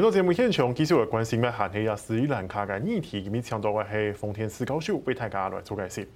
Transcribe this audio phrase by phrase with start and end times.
[0.00, 1.50] 回到节目现场，其实我关心咩？
[1.50, 6.08] 谈起啊斯里兰卡嘅议题，咁样讲到嘅系丰田自高秀为大家来做解释。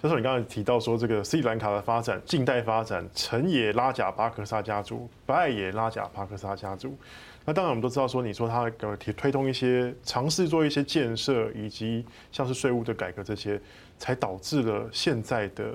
[0.00, 6.96] 教授，你刚才提到说，这个斯里兰卡的发展，近代发展，成也拉贾巴克萨家族，败也拉贾巴克萨家族。
[7.44, 13.60] 那当然，我们都知道说，你说他呃提推动一些尝试做一些建设，以及像是税务的改革这些，
[13.98, 15.74] 才导致了现在的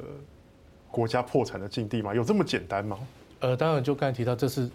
[0.89, 2.15] 国家破产的境地吗？
[2.15, 2.97] 有这么简单吗？
[3.41, 4.69] 呃，当然，就刚才提到，这是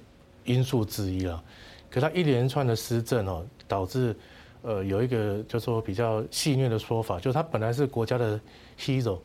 [0.44, 1.42] 因素之一了。
[1.90, 4.14] 可他一连串的施政哦，导致
[4.62, 8.40] 呃有一个就说比较戏谑的说法，就是他本来是国家的
[8.78, 9.18] hero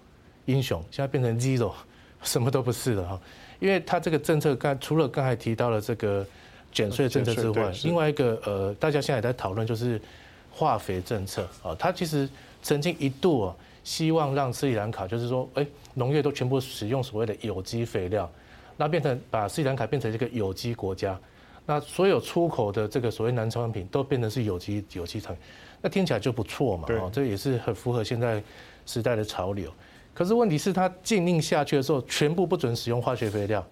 [0.45, 1.71] 英雄，现在变成 zero，
[2.23, 3.21] 什么都不是了哈。
[3.59, 6.25] 因为他这个政策刚除了刚才提到了这个
[6.71, 10.01] 减税政策之外，另外一个呃大家现在也在讨论就是
[10.51, 12.27] 化肥政策啊，他其实
[12.61, 18.29] 曾经一度啊希望让斯里兰卡就是说，哎农业都全部使用所谓的有机肥料，
[18.75, 21.17] 那变成把斯里兰卡变成一个有机国家。
[21.65, 25.43] 那所有出口的这个所谓农产品都变成是有机有机产品，
[25.81, 28.41] 那听起来就不错嘛，哦，这也是很符合现在
[28.85, 29.71] 时代的潮流。
[30.13, 33.65] 可是问题是，它禁令下去的时候，全部不准使用化学肥料。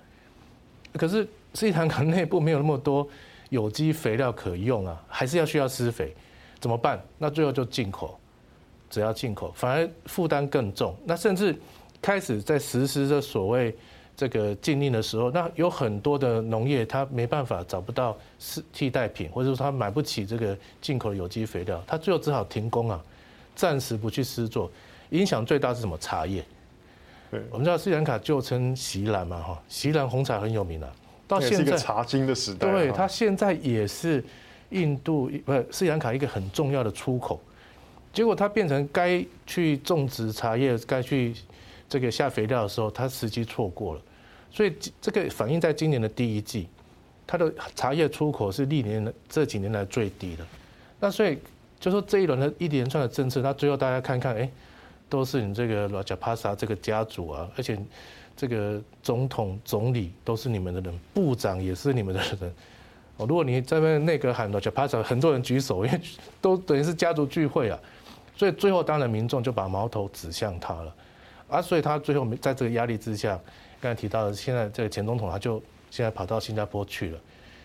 [0.94, 3.08] 可是斯里兰卡内部没有那么多
[3.50, 6.16] 有机肥料可用啊，还是要需要施肥，
[6.60, 7.00] 怎么办？
[7.18, 8.20] 那最后就进口，
[8.90, 10.96] 只要进口，反而负担更重。
[11.06, 11.56] 那甚至
[12.02, 13.76] 开始在实施这所谓。
[14.16, 23.04] 这个禁令的时候，那有很多的农业它没办法找不到是替代品，或者说它买不起这个进口的有机肥料，它最后只好停工啊，
[23.56, 24.72] 暂时不去施作。
[25.10, 25.98] 影响最大是什么？
[25.98, 26.46] 茶叶。
[27.32, 30.92] 对，我们知道斯里兰卡旧称锡兰嘛，哈，锡兰红茶很有名啊。
[31.28, 32.72] 到现在茶经的时代。
[32.72, 34.24] 对，它现在也是
[34.70, 37.42] 印度不是斯里兰卡一个很重要的出口。
[38.14, 41.34] 结果它变成该去种植茶叶，该去。
[41.88, 44.02] 这个下肥料的时候，它时机错过了，
[44.52, 46.68] 所以这个反映在今年的第一季，
[47.28, 50.46] 它的茶叶出口是历年这几年来最低的。
[51.00, 51.38] 那所以
[51.80, 54.50] 就说这一轮的一连串的政策，那最后大家看看，哎，
[55.10, 57.78] 都是你这个拉贾帕萨这个家族啊，而且
[58.36, 62.54] 这个总统、总理都是你们的人，部长也是你们的人。
[63.18, 66.02] 哦，如果你在那内阁喊罗贾帕萨，很多人举手，因为
[66.42, 67.80] 都等于是家族聚会啊。
[68.36, 70.96] 所以最后当然民众就把矛头指向他了。
[71.48, 73.40] 啊，所以他最后在这个压力之下，
[73.80, 75.62] 刚才提到的，现在这个前总统他就
[75.92, 77.20] 现在跑到新加坡去了。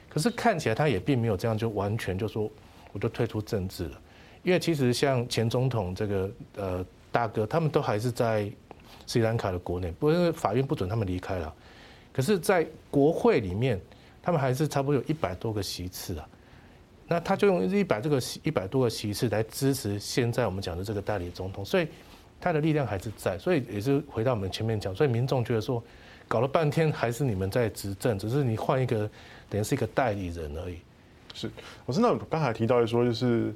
[0.08, 2.50] 可是看起来他也并没有这样就完全就说
[2.92, 4.00] 我就退出政治了，
[4.42, 8.50] 因为其实像前总统这个呃大哥，他们都还是在
[9.06, 11.54] 斯里兰卡的国内，不过法院不准他们离开了。
[12.12, 13.80] 可是，在国会里面，
[14.22, 16.28] 他们还是差不多有一百多个席次啊。
[17.06, 21.86] 那他就用一百这个一百多个席次来支持现在我们讲的这个代理总统，所以。
[22.40, 25.82] 他的力量还是在，所以也是回到我们前面讲，所以民众觉得说，
[26.26, 29.08] 搞了半天还是你们在执政，只是你换一个，
[29.48, 30.78] 等于是一个代理人而已。
[31.34, 31.50] 是，
[31.84, 33.54] 我真的刚才提到的说，就是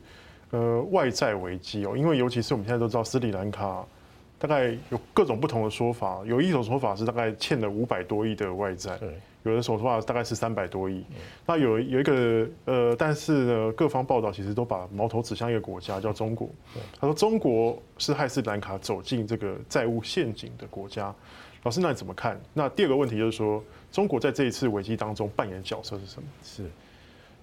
[0.50, 3.84] 呃外债危机哦，因为尤其是我们现在都知道斯里兰卡
[4.42, 8.97] 大概有各种不同的说法，有一种说法是大概欠了五百多亿的外债。
[8.98, 9.14] 对。
[9.44, 11.04] 有的说法大概是三百多亿，
[11.44, 16.48] 那有有一个呃，但是呢，各方报道其实都把矛头指向一个国家，叫中国。
[17.00, 21.12] 他说中国是害斯里兰卡走进这个债务陷阱的国家。
[21.64, 22.41] 老师，那你怎么看？
[22.54, 23.60] 那第二个问题就是说，
[23.91, 26.28] 中国在这一次危机当中扮演的角色是什么？
[26.44, 26.70] 是，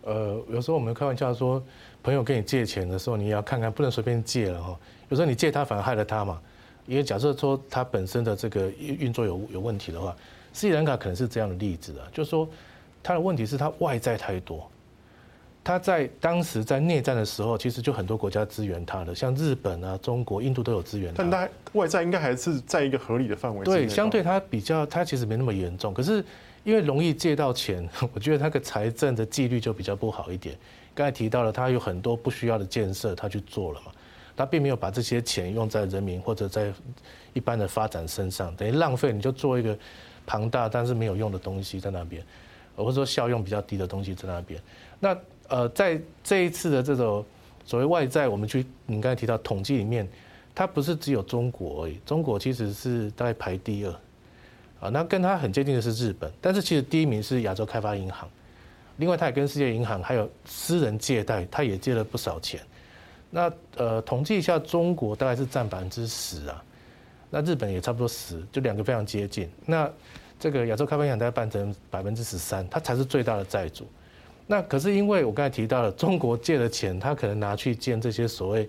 [0.03, 1.61] 呃，有时候我们开玩笑说，
[2.01, 4.79] 朋友跟你借钱的时候，你要看看，不能随便借了哈。
[5.09, 6.41] 有时候你借他，反而害了他嘛。
[6.89, 10.13] 因为假设说它本身的这个运作有有问题的话。
[10.51, 12.49] 斯里兰卡可能是这样的例子啊，就是说，
[13.03, 14.67] 它的问题是它外债太多，
[15.63, 21.21] 他在当时在内战的时候，其实就很多国家支援他的，像日本啊、中国、印度都有支援他。
[21.21, 23.63] 但他外债应该还是在一个合理的范围。
[23.63, 25.93] 对，相对他比较，他其实没那么严重。
[25.93, 26.25] 可是
[26.63, 30.57] 因为容易借到钱， 我觉得他的财政的纪律就比较不好一点。
[30.95, 33.91] 刚才提到了，他有很多不需要的建设，他去做了嘛，
[34.39, 36.73] 他并没有把这些钱用在人民或者在
[37.33, 39.13] 一般的发展身上，等于浪费。
[39.13, 39.77] 你就做一个。
[40.25, 42.23] 庞大但是没有用的东西在那边，
[42.75, 44.61] 或者说效用比较低的东西在那边。
[44.99, 45.17] 那
[45.47, 47.25] 呃，在这一次的这种
[47.65, 50.07] 所谓外债，我们去你刚才提到统计里面，
[50.53, 53.91] 它不是只有中国而已，中国其实是大概排第二
[54.79, 54.89] 啊。
[54.89, 58.29] 那跟它很接近的是日本，但是其实第一名是亚洲开发银行。
[58.97, 62.61] 另外，它也跟世界银行还有私人借贷，它也借了不少钱。
[63.29, 66.63] 那呃，统计一下，中国大概是占百分之十啊。
[67.29, 69.47] 那日本也差不多十，就两个非常接近。
[69.65, 69.87] 那
[70.39, 73.87] 这个亚洲开发银行大概办成百分之十三，它才是最大的债主。
[74.47, 78.67] 那可是因为我刚才提到了，中国借的钱，他可能拿去建这些所谓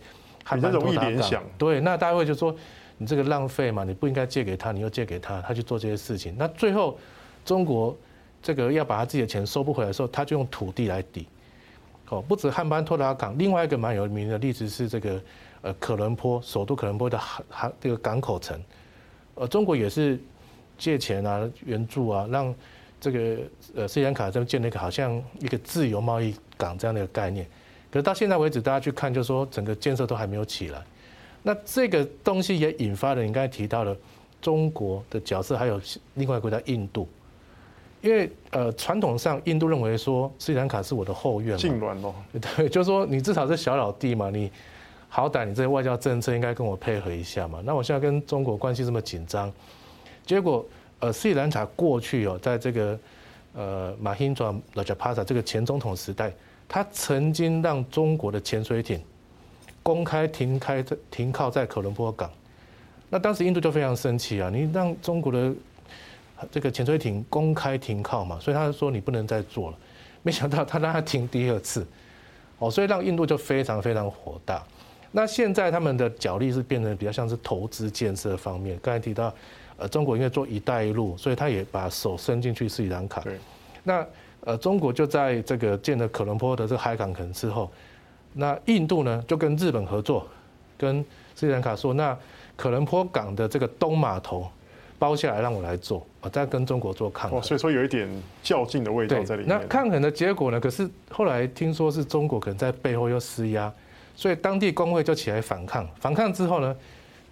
[0.52, 1.42] 比较容易联想。
[1.56, 2.54] 对，那大家会就说
[2.98, 6.34] 你这个浪费嘛，你不应该借给他，你又借给他，他去做这些事情。
[6.36, 6.98] 那最后
[7.46, 7.96] 中国
[8.42, 11.26] 这个要把他自己的钱收不回来的时候，他就用土地来抵。
[12.10, 15.22] 哦，不止汉班托拉港，另外一个蛮有名的例子是这个
[15.62, 18.60] 呃可伦坡，首都可伦坡的航航这个港口城，
[19.36, 20.18] 呃，中国也是
[20.76, 22.52] 借钱啊、援助啊，让
[23.00, 23.38] 这个
[23.76, 27.46] 呃斯里兰卡这边建了一个好像一个自由贸易港这样的一个概念。
[27.92, 30.82] 可是到现在为止，大家去看，就是说整个建设都还没有起来。
[31.42, 33.96] 那这个东西也引发了你刚才提到的
[34.42, 35.80] 中国的角色，还有
[36.14, 37.08] 另外一个国家印度。
[38.02, 42.14] 因为呃，传统上印度认为说斯里兰卡是我的后院嘛，痙攣哦，
[42.56, 44.50] 对，就是说你至少是小老弟嘛，你
[45.08, 47.60] 好歹你这些外交政策应该跟我配合一下嘛。
[47.62, 49.52] 那我现在跟中国关系这么紧张，
[50.24, 50.64] 结果
[51.00, 52.98] 呃，斯里兰卡过去哦，在这个
[53.54, 56.32] 呃马兴佐拉贾帕萨这个前总统时代，
[56.66, 58.98] 他曾经让中国的潜水艇
[59.82, 62.30] 公开停开在停靠在可伦坡港，
[63.10, 65.52] 那当时印度就非常生气啊，你让中国的。
[66.50, 69.76] 这个潜水艇公开停靠嘛，所以他说你不能再做了。
[70.22, 71.86] 没想到他让他停第二次，
[72.58, 74.62] 哦，所以让印度就非常非常火大。
[75.12, 78.78] 那现在他们的角力是变成比较像是投资建设方面。
[78.82, 79.32] 刚才提到，
[79.76, 83.20] 呃，中国因为做“一带一路”，所以他也把手伸进去斯里兰卡。
[83.22, 83.38] 对。
[83.82, 84.06] 那
[84.42, 87.70] 呃，中国就在这个建了可伦坡的这个海港城之后，
[88.34, 90.28] 那印度呢就跟日本合作，
[90.78, 91.04] 跟
[91.34, 92.16] 斯里兰卡说，那
[92.56, 94.48] 可伦坡港的这个东码头。
[95.00, 97.42] 包下来让我来做，我再跟中国做抗衡。
[97.42, 98.06] 所以说有一点
[98.42, 99.48] 较劲的味道在里面。
[99.48, 100.60] 那抗衡的结果呢？
[100.60, 103.72] 可是后来听说是中国可能在背后又施压，
[104.14, 105.88] 所以当地工会就起来反抗。
[105.98, 106.76] 反抗之后呢，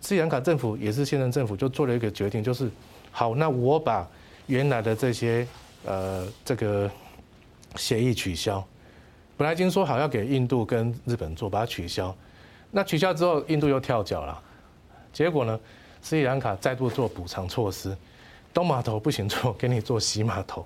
[0.01, 2.71] 斯里兰卡政府也是现任政府就做了一个决定，就是
[3.13, 4.09] 好，那我把
[4.47, 5.47] 原来的这些
[5.85, 6.91] 呃这个
[7.77, 8.67] 协议取消。
[9.37, 12.17] 本来已经说好要给印度跟日本做，把它取消。
[12.71, 14.43] 那取消之后，印度又跳脚了。
[15.13, 15.61] 结果呢？
[16.03, 17.97] 斯里兰卡再度做补偿措施，
[18.55, 20.65] 东码头不行做，给你做西码头。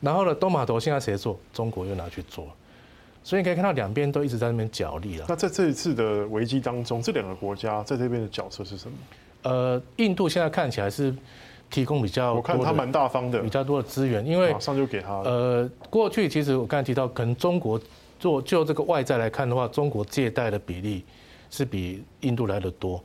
[0.00, 1.38] 然后呢，东码头现在谁做？
[1.52, 2.48] 中国又拿去做，
[3.22, 5.26] 所以你可以看到两边都一直在那边角力了。
[5.28, 8.96] 那在这一次的危机当中，这两个国家在这边的角色是什么？
[9.42, 11.14] 呃，印度现在看起来是
[11.70, 15.14] 提供比较，我看他蛮大方的，比较多的资源，因为马上就给他。
[15.20, 17.80] 呃，过去其实我刚才提到，可能中国
[18.18, 21.04] 做就这个外债来看的话，中国借贷的比例
[21.48, 23.02] 是比印度来的多。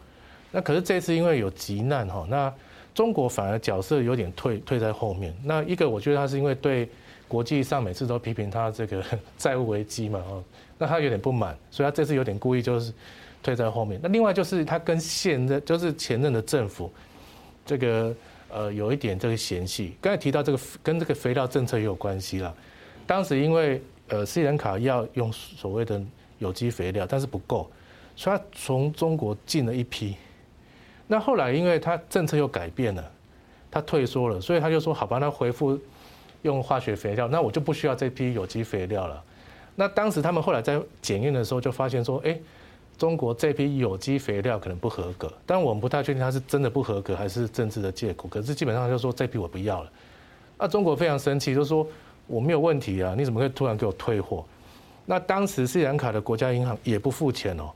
[0.52, 2.54] 那可是这次因为有急难哈，那
[2.96, 5.36] 中国反而角色有点退退在后面。
[5.44, 6.90] 那一个我觉得他是因为对
[7.28, 9.04] 国际上每次都批评他这个
[9.38, 10.44] 债务危机嘛哦，
[10.78, 12.94] 那他有点不满，所以他这次有点故意就是
[13.44, 14.00] 退在后面。
[14.02, 16.92] 那另外就是他跟现任就是前任的政府
[17.66, 18.16] 这个
[18.50, 19.96] 呃有一点这个嫌隙。
[20.02, 22.52] 刚才提到这个跟这个肥料政策也有关系啦。
[23.06, 26.02] 当时因为呃斯里兰卡要用所谓的
[26.40, 27.70] 有机肥料，但是不够，
[28.16, 30.16] 所以他从中国进了一批。
[31.10, 33.12] 那后来，因为他政策又改变了，
[33.72, 35.80] 他退缩了，所以他就说：“好吧，那恢复
[36.42, 39.24] 用化学肥料，那我就不需要这批有机肥料了。”
[39.74, 42.38] 那当时他们后来在检验的时候，就发现说：“哎，
[42.98, 48.28] 中国这批有机肥料可能不合格。”但我们不太确定它是真的不合格还是政治的借口。
[48.28, 49.90] 可是基本上就说这批我不要了。
[50.58, 51.88] 那中国非常生气，就说
[52.28, 54.44] ：“我没有问题啊，你怎么可以突然给我退货？”
[55.06, 57.72] 那当时斯里兰卡的国家银行也不付钱哦，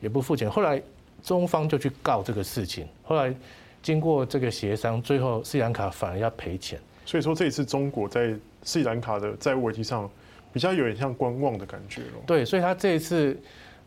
[0.00, 0.50] 也不付钱。
[0.50, 0.82] 后来。
[1.22, 3.34] 中方就去告这个事情，后来
[3.82, 6.78] 经过这个协商，最后斯里兰卡反而要赔钱。
[7.06, 10.08] 所以说这一次中国在斯里兰卡的债务危机上，
[10.52, 12.22] 比较有点像观望的感觉咯。
[12.26, 13.36] 对，所以他这一次，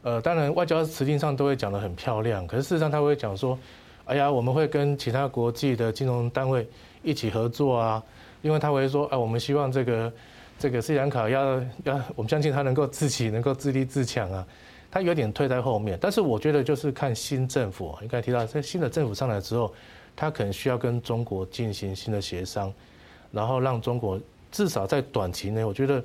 [0.02, 3.58] 呃，当然外交辞令上都会讲得很漂亮，可是事实上他会讲说，
[4.06, 6.68] 哎呀，我们会跟其他国际的金融单位
[7.04, 8.04] 一起合作啊，
[8.42, 10.14] 因为他会说，啊，我们希望这个
[10.60, 14.46] 这个斯里兰卡要要，我们相信他能够自己能够自立自强啊。
[14.94, 19.74] 他有点退在后面，但是我觉得就是看新政府，应该提到在新的政府上来之后，
[20.16, 22.72] 他可能需要跟中国进行新的协商，
[23.32, 24.22] 然后让中国
[24.52, 26.04] 至少在短期内，我觉得，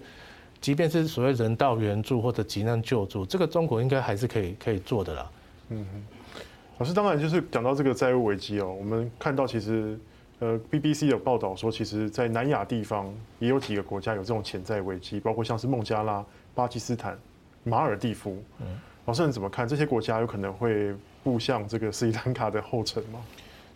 [0.58, 5.30] 即便是所谓人道援助或者急难救助，这个中国应该还是可以可以做的啦。
[5.68, 6.40] 嗯哼，
[6.78, 10.00] 老师当然就是讲到这个债务危机哦，我们看到其实
[10.38, 17.18] 呃 BBC 有报道说，其实在南亚地方也有几个国家有这种潜在危机，包括像是孟加拉、巴基斯坦。
[17.64, 18.66] 马尔蒂夫，嗯，
[19.06, 19.66] 老师你怎么看？
[19.66, 23.20] 这些国家有可能会步向这个斯里兰卡的后尘吗？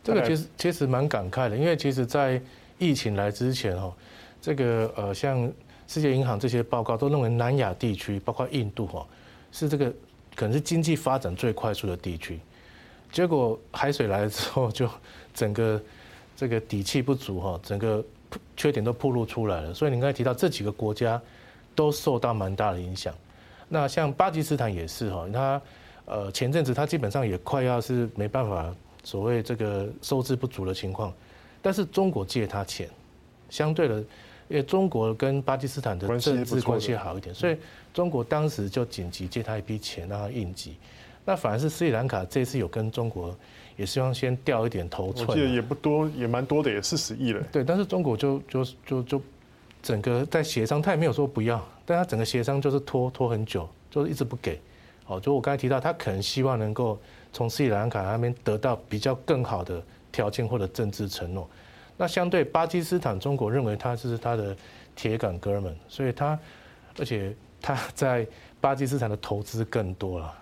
[0.02, 2.40] 这个其实其实蛮感慨的，因为其实，在
[2.78, 3.92] 疫情来之前哦，
[4.40, 5.50] 这个呃，像
[5.86, 9.06] 世界银行这些报告都认为南亚地区，包括印度哈，
[9.52, 9.92] 是这个
[10.34, 12.40] 可能是经济发展最快速的地区。
[13.12, 14.88] 结果海水来了之后，就
[15.34, 15.80] 整个
[16.34, 18.04] 这个底气不足哈，整个
[18.56, 19.74] 缺点都暴露出来了。
[19.74, 21.20] 所以你刚才提到这几个国家
[21.74, 23.14] 都受到蛮大的影响。
[23.72, 25.62] 那像巴基斯坦也是哈，他
[26.04, 28.70] 呃前阵子他基本上也快要是没办法
[29.02, 31.10] 所谓这个收支不足的情况，
[31.62, 32.86] 但是中国借他钱，
[33.48, 33.94] 相对的，
[34.48, 37.56] 因为中国跟巴基斯坦的政治关系好一点，所以
[37.94, 40.76] 中国当时就紧急借他一笔钱让他应急。
[41.24, 43.34] 那反而是斯里兰卡这次有跟中国
[43.78, 47.42] 也希望先掉一点头寸，我记得也不多，也蛮多的，也四十亿了。
[47.50, 49.22] 对，但是中国就就就就
[49.82, 54.60] 整个在协商，他也没有说不要，但他整个协商就是拖拖很久，就是一直不给。
[55.04, 56.96] 好，就我刚才提到，他可能希望能够
[57.32, 61.48] 从斯里兰卡那边得到比较更好的条件或者政治承诺。
[61.96, 64.56] 那相对巴基斯坦，中国认为他是他的
[64.94, 66.38] 铁杆哥们，所以他
[66.98, 68.26] 而且他在
[68.60, 70.32] 巴基斯坦的投资更多了。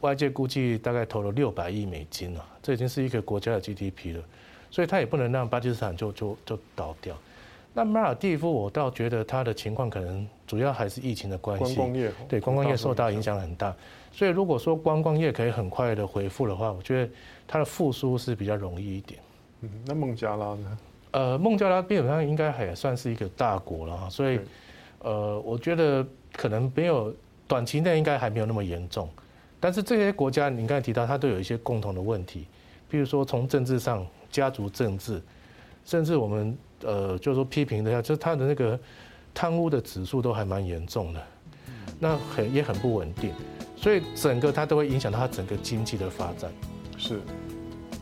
[0.00, 4.22] 外界估计大概投了六百亿美金了，这已经是一个国家的 GDP 了，
[4.70, 7.16] 所以他也不能让巴基斯坦就就就倒掉。
[7.76, 13.76] 那马尔蒂夫，我倒觉得他的情况可能主要还是疫情的关系，观光业对观光业受到影响很大。
[14.10, 17.12] 所以如果说观光业可以很快的恢复的话，我觉得
[17.46, 19.20] 它的复苏是比较容易一点。
[19.60, 20.78] 嗯，那孟加拉呢？
[21.10, 24.40] 呃，孟加拉基本上应该还算是一个大国了，所以
[25.00, 26.02] 呃，我觉得
[26.32, 27.14] 可能没有
[27.46, 29.06] 短期内应该还没有那么严重。
[29.60, 32.46] 但是这些国家，你刚才提到，它都有一些共同的问题，
[32.88, 35.20] 比如说从政治上，家族政治，
[35.86, 38.78] 甚至我们呃，就是说批评的下，就是他的那个
[39.32, 41.22] 贪污的指数都还蛮严重的，
[41.98, 43.32] 那很也很不稳定，
[43.76, 46.50] 所以整个它都会影响到它整个经济的发展。
[46.98, 47.20] 是，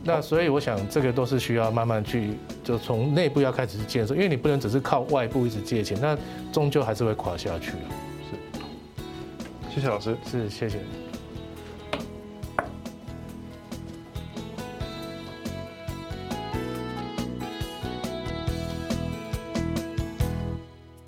[0.03, 6.17] 那所以我想这个都是需要慢慢去，就从内部要开始去建设，因为你不能只是靠外部一直借钱，那
[6.51, 7.71] 终究还是会垮下去。
[7.71, 10.79] 是，谢谢老师，是谢谢。